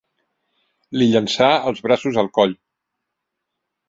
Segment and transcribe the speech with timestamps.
[1.01, 2.57] Li llançà els braços al coll.